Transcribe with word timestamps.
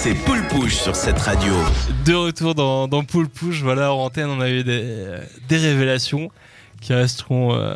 C'est 0.00 0.14
Poule 0.14 0.46
Pouche 0.48 0.76
sur 0.76 0.94
cette 0.94 1.18
radio. 1.18 1.52
De 2.06 2.14
retour 2.14 2.54
dans, 2.54 2.86
dans 2.88 3.04
Poule 3.04 3.28
Pouche, 3.28 3.62
voilà, 3.62 3.92
en 3.92 4.04
antenne, 4.04 4.30
on 4.30 4.40
a 4.40 4.48
eu 4.48 4.62
des, 4.62 5.16
des 5.48 5.56
révélations 5.56 6.30
qui 6.80 6.94
resteront 6.94 7.54
euh, 7.54 7.74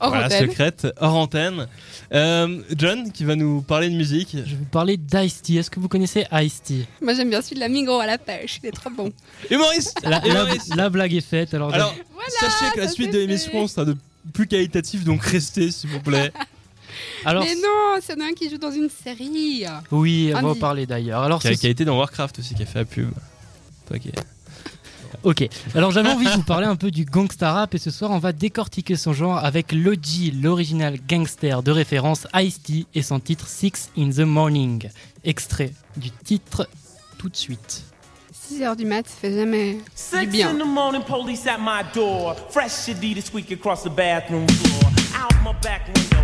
Hors 0.00 0.08
voilà, 0.10 0.30
secrètes, 0.30 0.86
hors 1.00 1.14
antenne. 1.14 1.68
Euh, 2.12 2.62
John, 2.76 3.12
qui 3.12 3.24
va 3.24 3.36
nous 3.36 3.62
parler 3.62 3.88
de 3.90 3.94
musique. 3.96 4.30
Je 4.32 4.50
vais 4.50 4.56
vous 4.56 4.64
parler 4.64 4.96
d'Ice-T. 4.96 5.54
Est-ce 5.54 5.70
que 5.70 5.78
vous 5.80 5.88
connaissez 5.88 6.24
Ice-T 6.32 6.86
Moi 7.02 7.14
j'aime 7.14 7.30
bien 7.30 7.42
celui 7.42 7.56
de 7.56 7.60
la 7.60 7.68
Migros 7.68 8.00
à 8.00 8.06
la 8.06 8.18
pêche, 8.18 8.58
il 8.62 8.68
est 8.68 8.72
trop 8.72 8.90
bon. 8.90 9.12
Humoriste 9.50 10.00
la, 10.04 10.20
la- 10.76 10.90
blague 10.90 11.14
est 11.14 11.20
faite. 11.20 11.52
Alors, 11.54 11.72
Alors, 11.72 11.94
Voilà, 12.14 12.30
sachez 12.30 12.72
que 12.74 12.80
la 12.80 12.88
suite 12.88 13.12
de 13.12 13.18
l'émission 13.18 13.66
sera 13.68 13.84
de 13.84 13.96
plus 14.32 14.46
qualitatif, 14.46 15.04
donc 15.04 15.22
restez 15.22 15.70
s'il 15.70 15.90
vous 15.90 16.00
plaît. 16.00 16.32
alors 17.24 17.44
Mais 17.44 17.54
non, 17.54 17.98
c'est 18.00 18.20
un 18.20 18.32
qui 18.32 18.48
joue 18.50 18.58
dans 18.58 18.70
une 18.70 18.88
série. 18.90 19.64
oui, 19.90 20.32
on 20.34 20.40
va 20.42 20.48
en 20.48 20.54
parler 20.54 20.86
d'ailleurs. 20.86 21.22
Alors, 21.22 21.40
qui, 21.40 21.48
a, 21.48 21.54
qui 21.54 21.66
a 21.66 21.70
été 21.70 21.84
dans 21.84 21.96
Warcraft 21.98 22.38
aussi, 22.38 22.54
qui 22.54 22.62
a 22.62 22.66
fait 22.66 22.80
la 22.80 22.84
pub. 22.84 23.10
Toi 23.88 23.98
qui- 23.98 24.10
Ok, 25.22 25.48
alors 25.74 25.90
j'avais 25.92 26.10
envie 26.10 26.26
de 26.26 26.30
vous 26.30 26.42
parler 26.42 26.66
un 26.66 26.76
peu 26.76 26.90
du 26.90 27.04
gangsta 27.04 27.52
rap 27.52 27.74
et 27.74 27.78
ce 27.78 27.90
soir 27.90 28.10
on 28.10 28.18
va 28.18 28.32
décortiquer 28.32 28.96
son 28.96 29.12
genre 29.12 29.38
avec 29.38 29.72
l'OG, 29.72 30.32
l'original 30.40 30.98
gangster 31.08 31.62
de 31.62 31.70
référence 31.72 32.26
Ice-T 32.34 32.86
et 32.94 33.02
son 33.02 33.18
titre 33.18 33.48
Six 33.48 33.90
in 33.98 34.10
the 34.10 34.18
Morning. 34.20 34.88
Extrait 35.24 35.72
du 35.96 36.10
titre 36.10 36.68
tout 37.18 37.28
de 37.28 37.36
suite. 37.36 37.82
6h 38.52 38.76
du 38.76 38.84
mat, 38.84 39.08
ça 39.08 39.14
fait 39.20 39.34
jamais 39.34 39.74
du 39.74 39.80
Six 39.94 40.26
bien. 40.26 40.50
in 40.50 40.58
the 40.58 40.66
morning, 40.66 41.02
police 41.02 41.46
at 41.46 41.58
my 41.58 41.82
door. 41.94 42.36
Fresh 42.50 42.88
Adidas 42.88 43.22
squeak 43.22 43.50
across 43.52 43.82
the 43.82 43.88
bathroom 43.90 44.46
floor. 44.48 44.92
Out 45.16 45.32
my 45.42 45.52
back 45.62 45.86
window, 45.96 46.18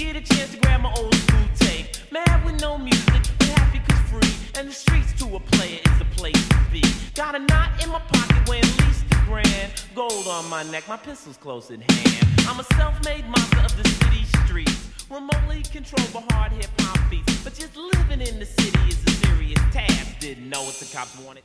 get 0.00 0.16
a 0.16 0.34
chance 0.34 0.50
to 0.52 0.56
grab 0.60 0.80
my 0.80 0.92
old 0.96 1.14
school 1.14 1.48
tape. 1.56 1.86
Mad 2.10 2.42
with 2.44 2.58
no 2.60 2.78
music, 2.78 3.22
but 3.38 3.48
happy 3.48 3.80
cause 3.86 4.00
free. 4.08 4.58
And 4.58 4.68
the 4.68 4.72
streets 4.72 5.12
to 5.20 5.36
a 5.36 5.40
player 5.40 5.78
is 5.84 5.98
the 5.98 6.06
place 6.16 6.48
to 6.48 6.58
be. 6.72 6.82
Got 7.14 7.34
a 7.34 7.38
knot 7.38 7.70
in 7.82 7.90
my 7.90 7.98
pocket 7.98 8.48
at 8.48 8.48
least 8.48 9.04
a 9.12 9.16
grand. 9.26 9.70
Gold 9.94 10.26
on 10.26 10.48
my 10.48 10.62
neck, 10.62 10.88
my 10.88 10.96
pistol's 10.96 11.36
close 11.36 11.70
at 11.70 11.82
hand. 11.82 12.26
I'm 12.48 12.58
a 12.60 12.64
self-made 12.76 13.28
monster 13.28 13.58
of 13.58 13.76
the 13.76 13.86
city 13.88 14.24
streets. 14.44 14.88
Remotely 15.10 15.62
controlled 15.70 16.12
by 16.14 16.22
hard 16.34 16.52
hip 16.52 16.70
hop 16.78 17.10
beats. 17.10 17.44
But 17.44 17.54
just 17.54 17.76
living 17.76 18.22
in 18.22 18.38
the 18.38 18.46
city 18.46 18.80
is 18.88 19.04
a 19.04 19.10
serious 19.26 19.60
task. 19.70 20.18
Didn't 20.18 20.48
know 20.48 20.62
what 20.62 20.76
the 20.76 20.86
cops 20.86 21.18
wanted. 21.20 21.42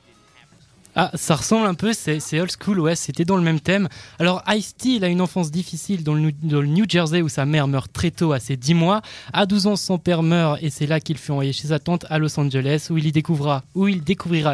Ah, 0.98 1.12
ça 1.14 1.36
ressemble 1.36 1.68
un 1.68 1.74
peu, 1.74 1.92
c'est 1.92 2.40
old 2.40 2.52
school, 2.58 2.80
ouais, 2.80 2.96
c'était 2.96 3.26
dans 3.26 3.36
le 3.36 3.42
même 3.42 3.60
thème. 3.60 3.90
Alors, 4.18 4.42
Ice-T, 4.48 5.04
a 5.04 5.08
une 5.08 5.20
enfance 5.20 5.52
difficile 5.52 6.06
dans 6.06 6.14
le, 6.14 6.32
New 6.66 6.86
Jersey 6.88 7.22
où 7.22 7.28
sa 7.28 7.46
mère 7.46 7.68
meurt 7.68 7.92
très 7.92 8.12
tôt, 8.12 8.32
à 8.32 8.40
ses 8.40 8.56
10 8.56 8.76
mois. 8.76 9.02
À 9.34 9.46
12 9.46 9.68
ans, 9.68 9.76
son 9.76 9.98
père 9.98 10.24
meurt 10.24 10.58
et 10.62 10.70
c'est 10.70 10.88
là 10.88 11.02
qu'il 11.02 11.18
fut 11.18 11.32
envoyé 11.32 11.52
chez 11.52 11.68
sa 11.68 11.80
tante 11.80 12.06
à 12.10 12.18
Los 12.18 12.40
Angeles 12.40 12.88
où 12.90 12.98
il 12.98 13.08
y 13.08 13.12
découvrira, 13.12 13.62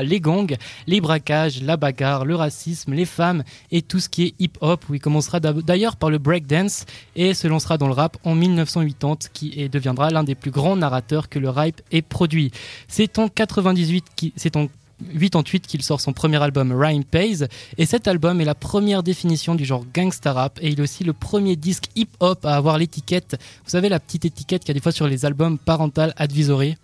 les 0.04 0.20
gangs, 0.20 0.58
les 0.88 1.00
braquages, 1.00 1.62
la 1.62 1.78
bagarre, 1.78 2.26
le 2.26 2.36
racisme, 2.36 2.94
les 2.94 3.06
femmes 3.06 3.44
et 3.70 3.84
tout 3.84 4.00
ce 4.00 4.10
qui 4.10 4.24
est 4.24 4.34
hip-hop 4.40 4.84
où 4.90 4.96
il 4.96 5.00
commencera 5.00 5.40
d'ailleurs 5.40 5.96
par 5.96 6.10
le 6.10 6.18
breakdance 6.18 6.86
et 7.16 7.36
se 7.36 7.48
lancera 7.48 7.78
dans 7.78 7.88
le 7.88 7.94
rap 7.94 8.18
en 8.24 8.34
1980 8.34 9.30
qui 9.32 9.70
deviendra 9.70 10.10
l'un 10.10 10.24
des 10.24 10.36
plus 10.36 10.52
grands 10.52 10.76
narrateurs 10.76 11.30
que 11.30 11.38
le 11.38 11.50
rap 11.50 11.82
ait 11.92 12.02
produit. 12.02 12.52
C'est 12.88 13.20
en 13.20 13.28
98 13.28 14.06
qui, 14.16 14.34
c'est 14.36 14.56
en 14.56 14.68
88 15.14 15.68
qu'il 15.68 15.82
sort 15.84 16.02
son 16.02 16.14
premier 16.14 16.42
album 16.42 16.72
Rhyme 16.72 17.04
Pays. 17.04 17.46
Et 17.78 17.86
cet 17.86 18.08
album 18.08 18.42
est 18.42 18.46
la 18.46 18.56
première 18.56 19.04
définition 19.04 19.56
du 19.56 19.66
genre 19.66 19.86
gangsta 19.94 20.34
rap. 20.34 20.60
Et 20.62 20.70
il 20.70 20.80
est 20.80 20.84
aussi 20.84 21.04
le 21.04 21.14
premier 21.14 21.56
disque 21.56 21.86
hip-hop 21.96 22.46
à 22.46 22.56
avoir 22.56 22.78
l'étiquette, 22.78 23.38
vous 23.64 23.70
savez 23.70 23.90
la 23.90 24.00
petite 24.00 24.26
étiquette 24.26 24.62
qu'il 24.62 24.70
y 24.70 24.72
a 24.72 24.76
des 24.76 24.82
fois 24.82 24.92
sur 24.92 25.08
les 25.08 25.26
albums 25.26 25.58
Parental 25.58 26.14
Advisory? 26.18 26.78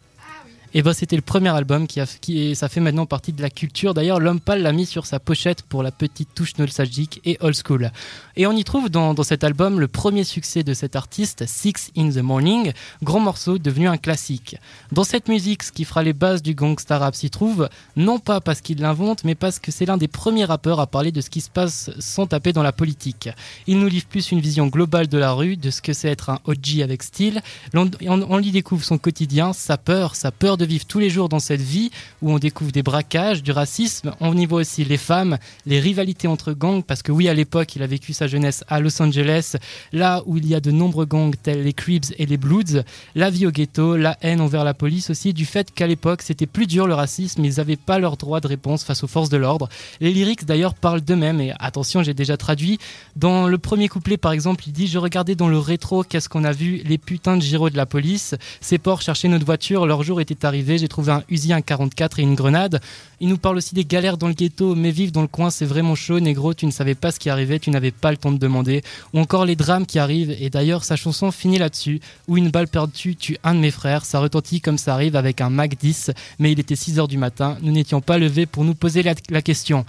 Et 0.73 0.81
ben 0.81 0.93
c'était 0.93 1.15
le 1.15 1.21
premier 1.21 1.49
album 1.49 1.87
qui 1.87 1.99
a 1.99 2.05
qui 2.05 2.55
ça 2.55 2.69
fait 2.69 2.79
maintenant 2.79 3.05
partie 3.05 3.33
de 3.33 3.41
la 3.41 3.49
culture. 3.49 3.93
D'ailleurs, 3.93 4.19
l'homme 4.19 4.39
pâle 4.39 4.61
l'a 4.61 4.71
mis 4.71 4.85
sur 4.85 5.05
sa 5.05 5.19
pochette 5.19 5.61
pour 5.63 5.83
la 5.83 5.91
petite 5.91 6.29
touche 6.35 6.57
nostalgique 6.57 7.21
et 7.25 7.37
old 7.41 7.55
school. 7.55 7.91
Et 8.35 8.45
on 8.47 8.51
y 8.51 8.63
trouve 8.63 8.89
dans, 8.89 9.13
dans 9.13 9.23
cet 9.23 9.43
album 9.43 9.79
le 9.79 9.87
premier 9.87 10.23
succès 10.23 10.63
de 10.63 10.73
cet 10.73 10.95
artiste, 10.95 11.45
Six 11.47 11.91
in 11.97 12.09
the 12.09 12.17
Morning, 12.17 12.73
grand 13.01 13.19
morceau 13.19 13.57
devenu 13.57 13.87
un 13.87 13.97
classique. 13.97 14.57
Dans 14.91 15.03
cette 15.03 15.27
musique, 15.27 15.63
ce 15.63 15.71
qui 15.71 15.85
fera 15.85 16.03
les 16.03 16.13
bases 16.13 16.41
du 16.41 16.53
gangsta 16.53 16.97
rap 16.97 17.15
s'y 17.15 17.29
trouve, 17.29 17.69
non 17.95 18.19
pas 18.19 18.41
parce 18.41 18.61
qu'il 18.61 18.79
l'invente, 18.79 19.23
mais 19.23 19.35
parce 19.35 19.59
que 19.59 19.71
c'est 19.71 19.85
l'un 19.85 19.97
des 19.97 20.07
premiers 20.07 20.45
rappeurs 20.45 20.79
à 20.79 20.87
parler 20.87 21.11
de 21.11 21.21
ce 21.21 21.29
qui 21.29 21.41
se 21.41 21.49
passe 21.49 21.91
sans 21.99 22.27
taper 22.27 22.53
dans 22.53 22.63
la 22.63 22.71
politique. 22.71 23.29
Il 23.67 23.79
nous 23.79 23.87
livre 23.87 24.05
plus 24.05 24.31
une 24.31 24.41
vision 24.41 24.67
globale 24.67 25.07
de 25.07 25.17
la 25.17 25.31
rue, 25.31 25.57
de 25.57 25.69
ce 25.69 25.81
que 25.81 25.93
c'est 25.93 26.09
être 26.09 26.29
un 26.29 26.39
OG 26.45 26.81
avec 26.81 27.03
style. 27.03 27.41
On, 27.73 27.89
on 28.07 28.41
y 28.41 28.51
découvre 28.51 28.83
son 28.83 28.97
quotidien, 28.97 29.53
sa 29.53 29.77
peur, 29.77 30.15
sa 30.15 30.31
peur 30.31 30.56
de 30.57 30.65
vivre 30.65 30.85
tous 30.85 30.99
les 30.99 31.09
jours 31.09 31.29
dans 31.29 31.39
cette 31.39 31.61
vie 31.61 31.91
où 32.21 32.31
on 32.31 32.39
découvre 32.39 32.71
des 32.71 32.83
braquages, 32.83 33.43
du 33.43 33.51
racisme. 33.51 34.13
On 34.19 34.35
y 34.37 34.45
voit 34.45 34.61
aussi 34.61 34.83
les 34.83 34.97
femmes, 34.97 35.37
les 35.65 35.79
rivalités 35.79 36.27
entre 36.27 36.53
gangs, 36.53 36.83
parce 36.83 37.03
que 37.03 37.11
oui, 37.11 37.29
à 37.29 37.33
l'époque, 37.33 37.75
il 37.75 37.83
a 37.83 37.87
vécu 37.87 38.13
sa 38.13 38.27
jeunesse 38.27 38.63
à 38.67 38.79
Los 38.79 39.01
Angeles, 39.01 39.55
là 39.93 40.23
où 40.25 40.37
il 40.37 40.47
y 40.47 40.55
a 40.55 40.59
de 40.59 40.71
nombreux 40.71 41.05
gangs 41.05 41.35
tels 41.41 41.63
les 41.63 41.73
Crips 41.73 42.13
et 42.17 42.25
les 42.25 42.37
Bloods, 42.37 42.83
la 43.15 43.29
vie 43.29 43.45
au 43.45 43.51
ghetto, 43.51 43.95
la 43.95 44.17
haine 44.21 44.41
envers 44.41 44.63
la 44.63 44.73
police 44.73 45.09
aussi, 45.09 45.33
du 45.33 45.45
fait 45.45 45.71
qu'à 45.73 45.87
l'époque, 45.87 46.21
c'était 46.21 46.45
plus 46.45 46.67
dur 46.67 46.87
le 46.87 46.93
racisme, 46.93 47.43
ils 47.43 47.55
n'avaient 47.57 47.75
pas 47.75 47.99
leur 47.99 48.17
droit 48.17 48.39
de 48.39 48.47
réponse 48.47 48.83
face 48.83 49.03
aux 49.03 49.07
forces 49.07 49.29
de 49.29 49.37
l'ordre. 49.37 49.69
Les 49.99 50.11
lyrics 50.11 50.45
d'ailleurs 50.45 50.73
parlent 50.73 51.01
d'eux-mêmes, 51.01 51.41
et 51.41 51.53
attention, 51.59 52.03
j'ai 52.03 52.13
déjà 52.13 52.37
traduit. 52.37 52.79
Dans 53.15 53.47
le 53.47 53.57
premier 53.57 53.87
couplet, 53.87 54.17
par 54.17 54.31
exemple, 54.31 54.63
il 54.67 54.73
dit 54.73 54.87
Je 54.87 54.97
regardais 54.97 55.35
dans 55.35 55.49
le 55.49 55.59
rétro, 55.59 56.03
qu'est-ce 56.03 56.29
qu'on 56.29 56.43
a 56.43 56.51
vu? 56.51 56.81
Les 56.85 56.97
putains 56.97 57.37
de 57.37 57.41
gyros 57.41 57.69
de 57.69 57.77
la 57.77 57.85
police. 57.85 58.35
Ces 58.61 58.77
porcs 58.77 59.01
cherchaient 59.01 59.27
notre 59.27 59.45
voiture, 59.45 59.85
leur 59.85 60.03
jour 60.03 60.21
était 60.21 60.45
j'ai 60.53 60.87
trouvé 60.87 61.11
un 61.11 61.23
Uzi, 61.29 61.53
un 61.53 61.61
44 61.61 62.19
et 62.19 62.23
une 62.23 62.35
grenade. 62.35 62.79
Il 63.19 63.29
nous 63.29 63.37
parle 63.37 63.57
aussi 63.57 63.73
des 63.73 63.85
galères 63.85 64.17
dans 64.17 64.27
le 64.27 64.33
ghetto, 64.33 64.75
mais 64.75 64.91
vivre 64.91 65.11
dans 65.11 65.21
le 65.21 65.27
coin, 65.27 65.49
c'est 65.49 65.65
vraiment 65.65 65.95
chaud, 65.95 66.19
négro, 66.19 66.53
tu 66.53 66.65
ne 66.65 66.71
savais 66.71 66.95
pas 66.95 67.11
ce 67.11 67.19
qui 67.19 67.29
arrivait, 67.29 67.59
tu 67.59 67.71
n'avais 67.71 67.91
pas 67.91 68.11
le 68.11 68.17
temps 68.17 68.31
de 68.31 68.37
demander. 68.37 68.83
Ou 69.13 69.19
encore 69.19 69.45
les 69.45 69.55
drames 69.55 69.85
qui 69.85 69.99
arrivent, 69.99 70.35
et 70.39 70.49
d'ailleurs, 70.49 70.83
sa 70.83 70.95
chanson 70.95 71.31
finit 71.31 71.57
là-dessus, 71.57 71.99
où 72.27 72.37
une 72.37 72.49
balle 72.49 72.67
perdue 72.67 73.15
tue 73.15 73.37
un 73.43 73.55
de 73.55 73.59
mes 73.59 73.71
frères, 73.71 74.05
ça 74.05 74.19
retentit 74.19 74.61
comme 74.61 74.77
ça 74.77 74.93
arrive 74.93 75.15
avec 75.15 75.41
un 75.41 75.49
Mac 75.49 75.77
10, 75.77 76.11
mais 76.39 76.51
il 76.51 76.59
était 76.59 76.75
6h 76.75 77.07
du 77.07 77.17
matin, 77.17 77.57
nous 77.61 77.71
n'étions 77.71 78.01
pas 78.01 78.17
levés 78.17 78.45
pour 78.45 78.63
nous 78.63 78.75
poser 78.75 79.03
la 79.03 79.41
question. 79.41 79.85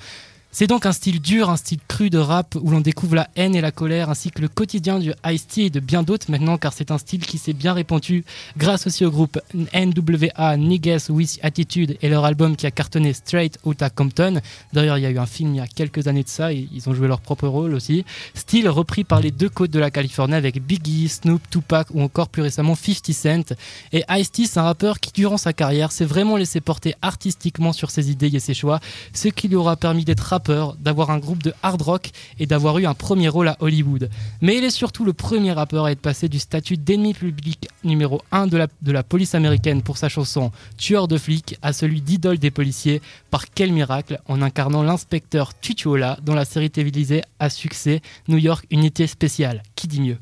C'est 0.58 0.66
donc 0.66 0.86
un 0.86 0.92
style 0.92 1.20
dur, 1.20 1.50
un 1.50 1.56
style 1.56 1.78
cru 1.86 2.10
de 2.10 2.18
rap 2.18 2.56
où 2.60 2.70
l'on 2.70 2.80
découvre 2.80 3.14
la 3.14 3.28
haine 3.36 3.54
et 3.54 3.60
la 3.60 3.70
colère 3.70 4.10
ainsi 4.10 4.32
que 4.32 4.42
le 4.42 4.48
quotidien 4.48 4.98
du 4.98 5.12
Ice-T 5.24 5.66
et 5.66 5.70
de 5.70 5.78
bien 5.78 6.02
d'autres 6.02 6.32
maintenant 6.32 6.58
car 6.58 6.72
c'est 6.72 6.90
un 6.90 6.98
style 6.98 7.24
qui 7.24 7.38
s'est 7.38 7.52
bien 7.52 7.74
répandu 7.74 8.24
grâce 8.56 8.88
aussi 8.88 9.04
au 9.04 9.10
groupe 9.12 9.38
NWA 9.54 10.56
Niggas 10.56 11.10
with 11.10 11.38
Attitude 11.44 11.96
et 12.02 12.08
leur 12.08 12.24
album 12.24 12.56
qui 12.56 12.66
a 12.66 12.72
cartonné 12.72 13.12
Straight 13.12 13.56
Outta 13.62 13.88
Compton. 13.88 14.40
D'ailleurs 14.72 14.98
il 14.98 15.02
y 15.02 15.06
a 15.06 15.10
eu 15.10 15.18
un 15.18 15.26
film 15.26 15.54
il 15.54 15.58
y 15.58 15.60
a 15.60 15.68
quelques 15.68 16.08
années 16.08 16.24
de 16.24 16.28
ça 16.28 16.52
et 16.52 16.68
ils 16.72 16.88
ont 16.88 16.92
joué 16.92 17.06
leur 17.06 17.20
propre 17.20 17.46
rôle 17.46 17.72
aussi. 17.72 18.04
Style 18.34 18.68
repris 18.68 19.04
par 19.04 19.20
les 19.20 19.30
deux 19.30 19.50
côtes 19.50 19.70
de 19.70 19.78
la 19.78 19.92
Californie 19.92 20.34
avec 20.34 20.60
Biggie, 20.60 21.08
Snoop, 21.08 21.40
Tupac 21.50 21.86
ou 21.94 22.02
encore 22.02 22.30
plus 22.30 22.42
récemment 22.42 22.74
50 22.74 23.12
Cent. 23.12 23.54
Et 23.92 24.02
Ice-T 24.10 24.46
c'est 24.46 24.58
un 24.58 24.64
rappeur 24.64 24.98
qui 24.98 25.12
durant 25.12 25.36
sa 25.36 25.52
carrière 25.52 25.92
s'est 25.92 26.04
vraiment 26.04 26.36
laissé 26.36 26.60
porter 26.60 26.96
artistiquement 27.00 27.72
sur 27.72 27.92
ses 27.92 28.10
idées 28.10 28.34
et 28.34 28.40
ses 28.40 28.54
choix, 28.54 28.80
ce 29.12 29.28
qui 29.28 29.46
lui 29.46 29.54
aura 29.54 29.76
permis 29.76 30.04
d'être 30.04 30.24
rappeur, 30.24 30.47
d'avoir 30.48 31.10
un 31.10 31.18
groupe 31.18 31.42
de 31.42 31.52
hard 31.62 31.82
rock 31.82 32.10
et 32.38 32.46
d'avoir 32.46 32.78
eu 32.78 32.86
un 32.86 32.94
premier 32.94 33.28
rôle 33.28 33.48
à 33.48 33.56
Hollywood. 33.60 34.10
Mais 34.40 34.56
il 34.56 34.64
est 34.64 34.70
surtout 34.70 35.04
le 35.04 35.12
premier 35.12 35.52
rappeur 35.52 35.84
à 35.84 35.92
être 35.92 36.00
passé 36.00 36.28
du 36.28 36.38
statut 36.38 36.76
d'ennemi 36.76 37.14
public 37.14 37.68
numéro 37.84 38.22
1 38.32 38.46
de 38.46 38.92
la, 38.92 39.02
police 39.02 39.34
américaine 39.34 39.82
pour 39.82 39.98
sa 39.98 40.08
chanson 40.08 40.50
Tueur 40.76 41.08
de 41.08 41.18
flics 41.18 41.56
à 41.62 41.72
celui 41.72 42.00
d'idole 42.00 42.38
des 42.38 42.50
policiers. 42.50 43.00
Par 43.30 43.50
quel 43.50 43.72
miracle 43.72 44.20
en 44.26 44.42
incarnant 44.42 44.82
l'inspecteur 44.82 45.58
Tutuola 45.58 46.18
dans 46.22 46.34
la 46.34 46.44
série 46.44 46.70
télévisée 46.70 47.22
à 47.38 47.50
succès 47.50 48.00
New 48.28 48.38
York 48.38 48.66
Unité 48.70 49.06
Spéciale. 49.06 49.62
Qui 49.74 49.88
dit 49.88 50.00
mieux? 50.00 50.18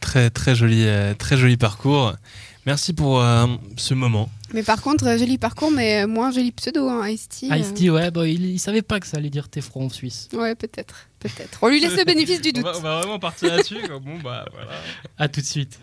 Très 0.00 0.30
très 0.30 0.54
joli, 0.54 0.84
euh, 0.86 1.14
très 1.14 1.36
joli 1.36 1.56
parcours. 1.56 2.14
Merci 2.66 2.92
pour 2.92 3.20
euh, 3.22 3.46
ce 3.76 3.94
moment. 3.94 4.28
Mais 4.52 4.62
par 4.62 4.82
contre, 4.82 5.06
euh, 5.06 5.16
joli 5.18 5.38
parcours, 5.38 5.70
mais 5.70 6.06
moins 6.06 6.30
joli 6.30 6.52
pseudo, 6.52 6.88
hein, 6.88 7.08
Ice-T. 7.08 7.50
euh. 7.50 7.56
Ice-T, 7.56 7.88
ouais, 7.90 8.10
bah, 8.10 8.26
il, 8.28 8.44
il 8.44 8.58
savait 8.58 8.82
pas 8.82 9.00
que 9.00 9.06
ça 9.06 9.16
allait 9.16 9.30
dire 9.30 9.48
t'es 9.48 9.60
franc 9.62 9.82
en 9.82 9.88
Suisse. 9.88 10.28
Ouais, 10.34 10.54
peut-être. 10.54 11.06
Peut-être. 11.20 11.58
On 11.62 11.68
lui 11.68 11.80
laisse 11.80 11.96
le 11.96 12.04
bénéfice 12.06 12.40
du 12.42 12.50
On 12.50 12.52
doute. 12.60 12.64
va, 12.64 12.76
on 12.78 12.80
va 12.82 13.00
vraiment 13.00 13.18
partir 13.18 13.48
là-dessus. 13.48 13.78
bon 13.88 14.18
bah 14.22 14.44
voilà. 14.52 14.72
À 15.18 15.28
tout 15.28 15.40
de 15.40 15.46
suite. 15.46 15.78